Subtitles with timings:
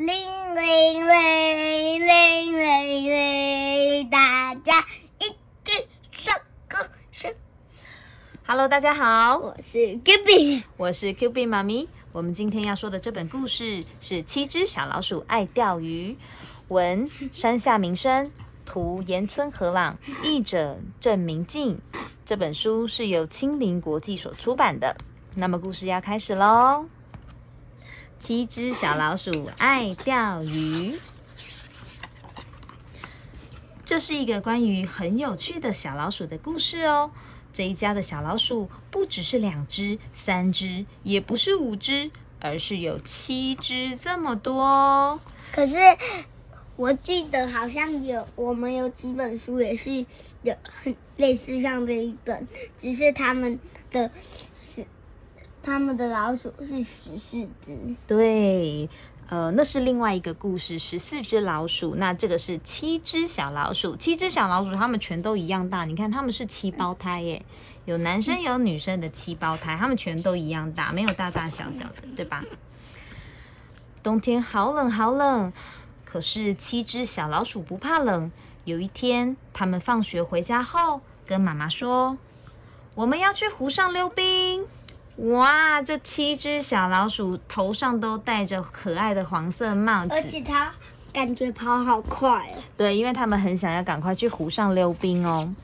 [0.00, 4.86] 铃铃铃铃铃铃，大家
[5.18, 5.24] 一
[5.62, 6.34] 起唱
[6.66, 6.78] 歌
[7.12, 7.30] 声。
[8.46, 11.86] Hello，大家好，我是 Gibby，我是 Q B 妈咪。
[12.12, 16.12] 我们今天要说的这本故事是《七只小老鼠爱钓鱼》，
[16.68, 18.32] 文山下明生，
[18.64, 21.78] 图岩村和朗，译者郑明静。
[22.24, 24.96] 这本书是由青林国际所出版的。
[25.34, 26.86] 那么故事要开始喽！
[28.20, 30.94] 七只小老鼠爱钓鱼。
[33.84, 37.10] 这是一个关于很有趣的小老鼠的故事哦。
[37.52, 42.10] 这一家的小老鼠不只是两只、三只，也不是五只，
[42.40, 45.20] 而是有七只这么多哦。
[45.52, 45.74] 可是
[46.76, 50.04] 我记得好像有我们有几本书也是
[50.42, 52.46] 有很类似像这一本，
[52.76, 53.58] 只是他们
[53.90, 54.12] 的
[55.62, 57.76] 他们的老鼠是十四只。
[58.06, 58.88] 对，
[59.28, 61.94] 呃，那是另外一个故事，十四只老鼠。
[61.94, 65.84] 那这个是七只小老鼠，七只小老鼠，它们全都一样大。
[65.84, 67.44] 你看，它们是七胞胎耶，
[67.84, 72.42] 有男生有女生的七胞胎，它们全都一样大，没有大大小小的，对吧？
[74.02, 75.52] 冬天好冷好冷，
[76.06, 78.32] 可是七只小老鼠不怕冷。
[78.64, 82.18] 有一天，他们放学回家后，跟妈妈说
[82.94, 84.66] ：“我们要去湖上溜冰。”
[85.20, 90.22] 哇，这七只小老鼠头上都戴着可爱的黄色帽子而。
[90.22, 90.72] 且它
[91.12, 92.62] 感觉跑好快哦。
[92.76, 95.54] 对，因为他们很想要赶快去湖上溜冰哦。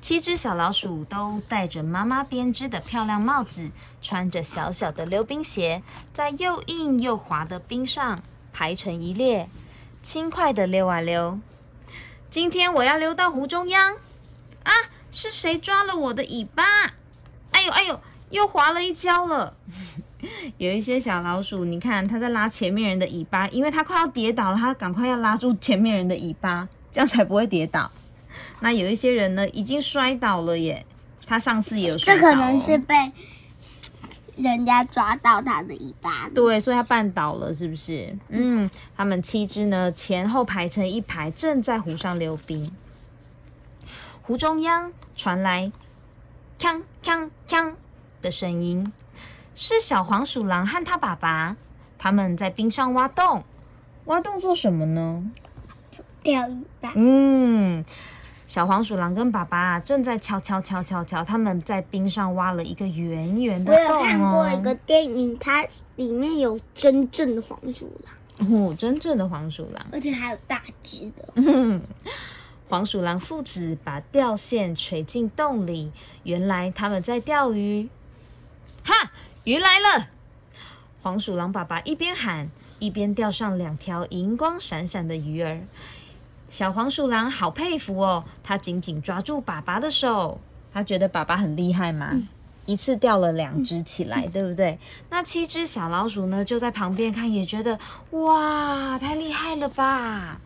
[0.00, 3.70] 七只小老鼠都戴着妈妈编织的漂亮帽子，
[4.00, 9.48] 穿着小小的溜冰鞋，在又硬又滑的冰上排成一列，
[10.02, 11.40] 轻快的溜啊溜。
[12.30, 13.96] 今天我要溜到湖中央
[14.62, 14.72] 啊！
[15.10, 16.64] 是谁抓了我的尾巴？
[17.64, 19.54] 哎呦哎呦，又滑了一跤了。
[20.56, 27.90] 有一些小老鼠，你看它在拉前面人的尾巴，因为它快要跌倒了，它赶快要拉住前面人的尾巴，这样才不会跌倒。
[28.60, 30.86] 那有一些人呢，已经摔倒了耶，
[31.26, 33.12] 他上次也有摔倒、哦，这可能是被
[34.36, 36.30] 人家抓到他的尾巴。
[36.34, 38.16] 对，所以他绊倒了，是不是？
[38.30, 42.74] 嗯，他们七只呢前后排成一排，正在湖上溜冰。
[44.22, 45.70] 湖中央传来
[46.58, 47.74] “锵锵锵”
[48.22, 48.92] 的声音，
[49.54, 51.56] 是小黄鼠狼和他爸爸，
[51.98, 53.44] 他们在冰上挖洞。
[54.06, 55.24] 挖洞做什么呢？
[56.22, 56.92] 钓鱼吧。
[56.94, 57.84] 嗯，
[58.46, 64.60] 小黄鼠狼跟爸爸啊正在敲敲敲敲敲，他们在冰上挖了一个圆圆的洞我有看过一哦。
[64.60, 65.66] 个电影，它
[65.96, 67.90] 里面有真正的黄鼠
[68.38, 69.86] 狼，哦，真正的黄鼠狼。
[69.92, 71.28] 而且还有大只的。
[71.34, 71.80] 嗯，
[72.68, 75.92] 黄鼠狼父子把钓线垂进洞里，
[76.22, 77.88] 原来他们在钓鱼。
[78.84, 79.12] 哈，
[79.44, 80.08] 鱼来了！
[81.02, 82.48] 黄鼠狼爸爸一边喊，
[82.78, 85.60] 一边钓上两条银光闪闪的鱼儿。
[86.48, 90.40] 小黄鼠狼好佩服哦，他紧紧抓住爸爸的手，
[90.72, 92.22] 他觉得爸爸很厉害嘛。
[92.66, 94.78] 一次钓了两只起来，对不对？
[95.10, 97.78] 那七只小老鼠呢，就在旁边看，也觉得
[98.10, 100.40] 哇，太厉害了吧！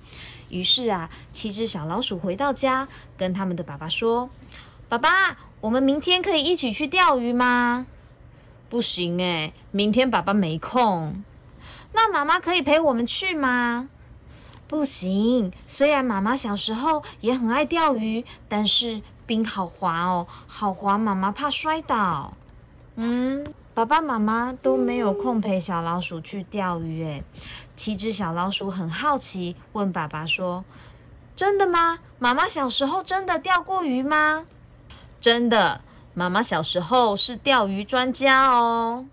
[0.49, 4.31] 于是啊，七只小老鼠回到家，跟他们的爸爸说
[4.89, 7.87] ：“爸爸，我们明天可以一起去钓鱼吗？”
[8.71, 11.23] 不行诶，明天爸爸没空。
[11.93, 13.89] 那妈妈可以陪我们去吗？
[14.67, 22.35] 不行，虽然妈妈小时候也很爱钓鱼，但是冰好滑哦，好滑，妈妈怕摔倒。
[22.97, 23.47] 嗯，
[23.79, 27.23] 爸爸妈妈都没有空陪小老鼠去钓鱼，诶。
[27.77, 30.65] 七只小老鼠很好奇，问爸爸说
[31.37, 32.01] ：“真的吗？
[32.19, 34.47] 妈妈小时候真的钓过鱼吗？”
[35.23, 35.81] 真的，
[36.13, 39.07] 妈妈小时候是钓鱼专家哦。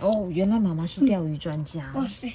[0.00, 1.92] 哦，原来妈妈是钓鱼专家。
[1.96, 2.32] 哇塞！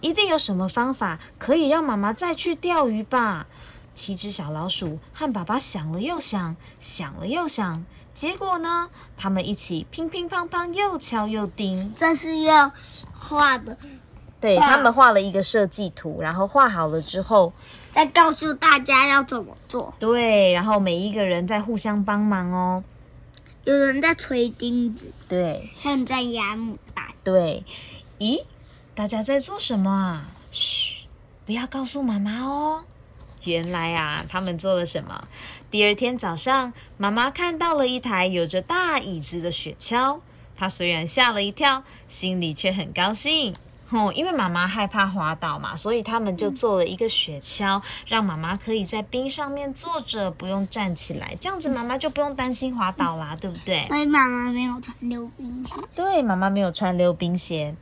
[0.00, 3.48] 一定有什么方法可以让妈妈再去钓鱼吧？
[3.94, 11.94] 七只小老鼠和爸爸想了又想，想了又想，结果呢，他们一起乒乒乓乓又敲又钉。
[11.96, 12.72] 这是要
[13.18, 13.78] 画的，
[14.40, 17.52] 对他们画了一个设计图，然后画好了之后，
[17.92, 19.94] 再告诉大家要怎么做。
[19.98, 22.84] 对，然后每一个人在互相帮忙哦。
[23.64, 27.06] 有人在锤钉子，对还有人在压木板。
[27.22, 27.64] 对，
[28.18, 28.44] 咦，
[28.94, 30.28] 大家在做什么啊？
[30.50, 31.06] 嘘，
[31.46, 32.84] 不要告诉妈妈哦。
[33.44, 35.26] 原来啊，他们做了什么？
[35.70, 40.20] 第二天早上，妈妈看到了一台有着大椅子的雪橇。
[40.56, 43.56] 她虽然吓了一跳，心里却很高兴。
[43.90, 53.84] 哦，因为妈妈害怕滑倒嘛，所以他们就做了一个雪橇，让妈妈可以在冰上面坐着，不用站起来，这样子妈妈就不用担心滑倒啦，对不对？
[53.86, 55.74] 所以妈妈没有穿溜冰鞋。
[55.94, 57.76] 对，妈妈没有穿溜冰鞋。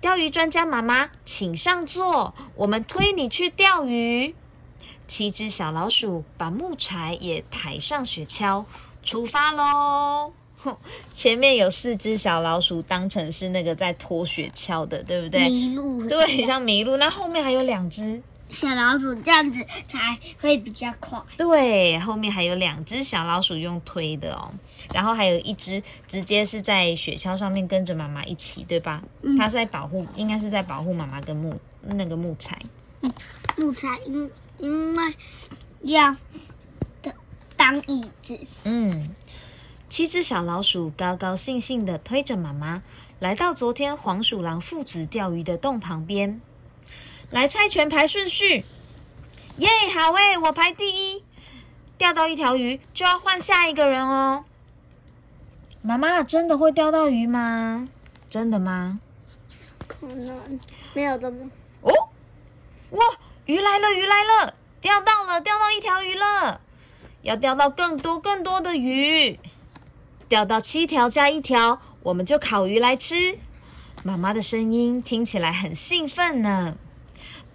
[0.00, 4.34] 钓鱼专家妈妈，请上座，我们推你去钓鱼。
[5.08, 8.64] 七只小老鼠把木柴也抬上雪橇，
[9.02, 10.32] 出发喽！
[10.58, 10.76] 哼，
[11.14, 15.48] 前面有四只小老鼠当成是那个在拖雪橇的，对不对？
[15.48, 16.96] 迷路，对，像麋鹿。
[16.96, 21.20] 那后面还有两只小老鼠，这样子才会比较快。
[21.36, 24.52] 对，后面还有两只小老鼠用推的哦，
[24.92, 29.02] 然后还有一只直接是在雪橇上面跟着妈妈一起，对吧？
[29.22, 32.58] 嗯它在保护，应该是在保护妈妈跟木那个木材。
[33.56, 35.14] 木材因因为
[35.82, 36.16] 要
[37.02, 37.14] 当
[37.56, 39.14] 当椅子，嗯，
[39.88, 42.82] 七只小老鼠高高兴兴地推着妈妈
[43.18, 46.40] 来到昨天黄鼠狼父子钓鱼的洞旁边，
[47.30, 48.64] 来猜拳排顺序。
[49.58, 51.24] 耶，好诶，我排第一。
[51.98, 54.44] 钓到一条鱼就要换下一个人哦。
[55.82, 57.88] 妈妈真的会钓到鱼吗？
[58.28, 59.00] 真的吗？
[59.86, 60.60] 可能
[60.92, 61.50] 没有的吗
[61.80, 61.92] 哦，
[62.90, 63.04] 哇，
[63.46, 66.60] 鱼来了，鱼来了，钓到了，钓到一条鱼了，
[67.22, 69.38] 要钓到更多更多的鱼，
[70.28, 73.38] 钓到七条加一条，我们就烤鱼来吃。
[74.02, 76.76] 妈妈的声音听起来很兴奋呢。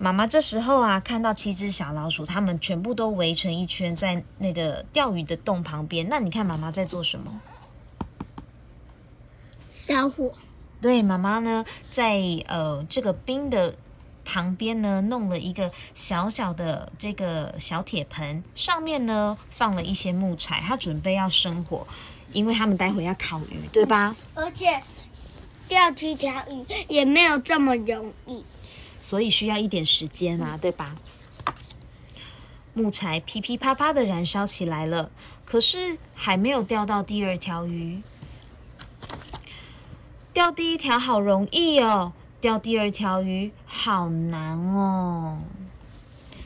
[0.01, 6.09] 妈妈这时候啊，看到七只小老鼠，它们全部都围成一圈在那个钓鱼的洞旁边。
[6.09, 7.39] 那你看妈妈在做什么？
[9.75, 10.33] 烧火。
[10.81, 13.75] 对，妈妈呢，在呃这个冰的
[14.25, 21.85] 旁边呢，弄了一个小小的这个小铁盆，上面呢放了一些木材，她准备要生火，
[22.33, 24.15] 因为他们待会要烤鱼，对吧？
[24.33, 24.81] 而且
[25.67, 28.43] 钓七条鱼也没有这么容易。
[29.01, 30.95] 所以需要一点时间啊，对吧？
[32.73, 35.11] 木柴噼噼啪啪的燃烧起来了，
[35.43, 38.01] 可是还没有钓到第二条鱼。
[40.31, 45.41] 钓第一条好容易哦，钓第二条鱼好难哦。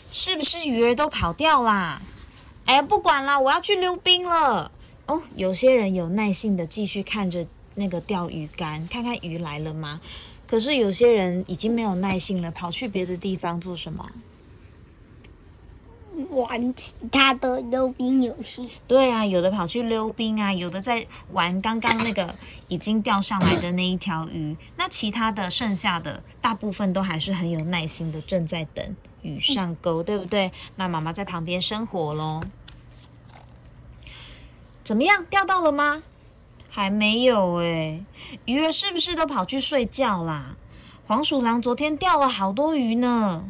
[0.09, 2.01] 是不是鱼儿都跑掉啦？
[2.65, 4.71] 哎呀，不管啦，我要去溜冰了。
[5.05, 10.01] 哦，有些人有耐性的继续看着那个钓鱼竿，看看鱼来了吗？
[10.47, 14.09] 可是有些人已经没有耐性了，跑去别的地方做什么？
[16.29, 22.35] 玩其他的溜冰游戏，对啊，有的跑去溜冰啊，有的在玩刚刚那个
[22.69, 24.55] 已经钓上来的那一条鱼。
[24.77, 30.53] 那其他的剩下的大部分都还是很有耐心的，正在等鱼上钩，对不对？
[30.77, 32.41] 那妈妈在旁边生火喽。
[34.85, 36.01] 怎么样，钓到了吗？
[36.75, 38.03] 还没有哎，
[38.43, 40.57] 鱼儿是不是都跑去睡觉啦？
[41.07, 43.49] 黄鼠狼昨天钓了好多鱼呢。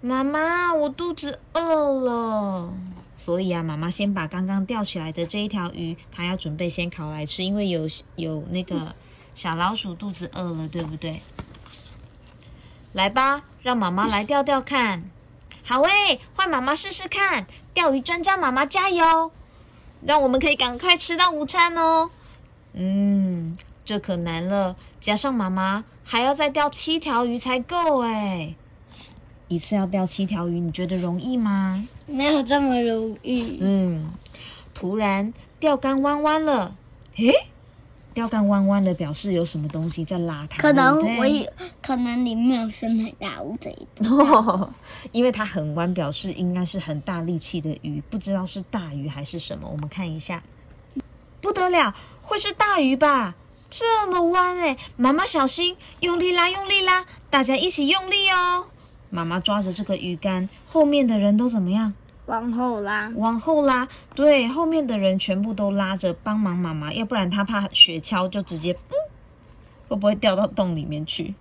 [0.00, 2.72] 妈妈，我肚子饿了。
[3.16, 8.94] 所以啊，妈妈先把刚刚钓起来的这一条鱼，她要准备先烤来吃，因为有有那个
[9.34, 11.20] 小老鼠肚子饿了，对不对？
[12.92, 15.10] 来吧，让妈妈来钓钓看。
[15.64, 17.48] 好诶，换妈妈试试看。
[17.74, 19.32] 钓鱼专家妈妈加油，
[20.00, 22.12] 让我们可以赶快吃到午餐哦。
[22.76, 28.54] 嗯，这可难了，加上妈妈还要再钓七条鱼才够哎。
[29.48, 31.86] 一次要钓七条鱼，你觉得容易吗？
[32.06, 33.58] 没有这么容易。
[33.60, 34.12] 嗯，
[34.74, 36.76] 突然钓竿弯弯了，
[37.16, 37.32] 诶，
[38.12, 40.60] 钓竿弯弯了，表示有什么东西在拉它。
[40.60, 41.50] 可能我也
[41.80, 43.74] 可能里面有深海大乌贼。
[44.00, 44.68] 哦。
[45.12, 49.68] 因为它很弯，表示应该是很大力气的鱼，不知道是大鱼还是什么。
[49.70, 50.42] 我们看一下，
[51.46, 53.36] 不得了，会是大鱼吧？
[53.70, 58.66] 这么弯哎、妈妈小心，用力拉，用力拉，大家一起用力哦。
[59.10, 61.94] 妈妈抓着这个鱼竿，后面的人都怎么样？
[62.24, 63.86] 往后拉，往后拉，
[64.16, 68.94] 对，后面的人全部都拉着帮忙妈妈，要不然他怕雪橇就直接，嗯，
[69.86, 71.36] 会不会掉到洞里面去？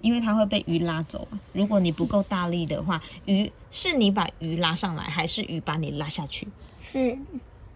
[0.00, 1.38] 因为它会被鱼拉走啊。
[1.52, 6.48] 如果你不够大力的话，鱼是你把鱼拉上来，还是鱼把你拉下去？
[6.80, 7.18] 是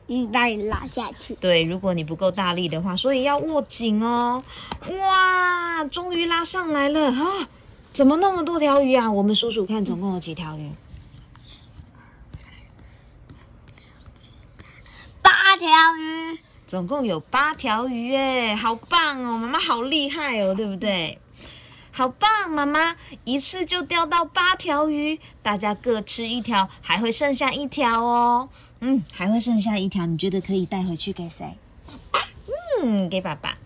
[0.06, 1.34] 鱼把你拉下去。
[1.34, 4.44] 对，如果你不够大力的话，所以要握紧哦。
[4.88, 7.48] 哇，终于拉上来了啊！
[7.92, 9.10] 怎么那么多条鱼啊？
[9.10, 10.70] 我们数数看，总共有几条鱼？
[15.22, 19.38] 八条鱼，总共有八条鱼耶，好棒哦！
[19.38, 21.18] 妈妈好厉害哦，对不对？
[21.90, 22.94] 好棒，妈妈
[23.24, 28.50] 一次就钓到八条鱼，大家各吃一条，还会剩下一条哦。
[28.80, 31.56] 嗯，还会剩下一条，你觉得可以带回去给谁？
[32.82, 33.56] 嗯，给爸爸。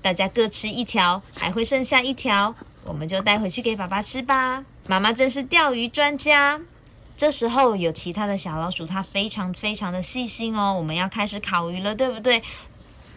[0.00, 4.64] 大家各吃一条，还会剩下一条，我们就带回去给爸爸吃吧。
[4.86, 6.60] 妈妈真是钓鱼专家。
[7.16, 10.74] 这时候有其他的小老鼠，它非常非常的细心哦。
[10.74, 12.42] 我们要开始烤鱼了，对不对？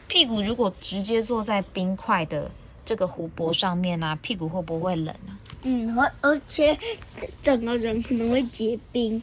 [0.07, 2.51] 屁股如果直接坐在冰块的
[2.83, 5.37] 这个湖泊上面啊，屁股会不会冷啊？
[5.61, 6.77] 嗯，会，而且
[7.43, 9.21] 整个人可能会结冰。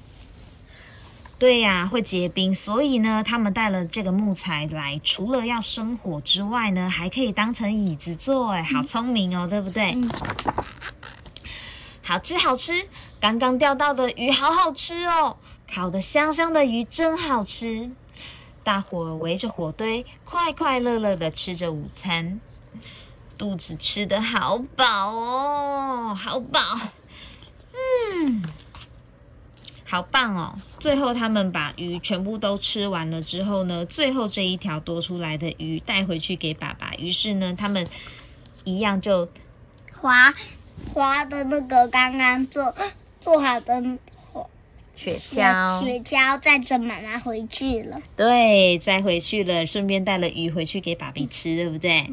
[1.39, 9.93] 对呀，会结冰，所以呢，他们带了这个木材来，除了要生火之外呢，还可以当成椅子坐，哎，好聪明哦，对不对？
[9.93, 10.11] 嗯，
[12.05, 12.89] 好吃好吃，
[13.21, 15.37] 刚刚钓到的鱼好好吃哦，
[15.73, 17.91] 烤的香香的鱼真好吃。
[18.65, 22.41] 大伙围着火堆，快快乐乐的吃着午餐，
[23.39, 26.61] 肚子吃的好饱哦，好饱，
[27.73, 28.43] 嗯。
[29.91, 30.55] 好棒哦！
[30.79, 36.93] 最后他们把鱼全部都吃完了之后呢，最后这一条多出来的鱼带回去给爸爸。
[36.97, 37.89] 于是呢，他们
[38.65, 39.27] 一样就
[39.99, 40.35] 划
[40.93, 42.75] 划的那个刚刚做
[43.23, 43.83] 做好的
[44.95, 48.03] 雪橇，雪橇载着妈妈回去了。
[48.15, 52.13] 对，载回去了，顺便带了鱼回去给爸比吃，对不对？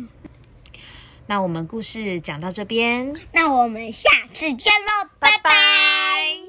[1.27, 6.44] 那我们故事讲到这边，那我们下次见喽，拜拜。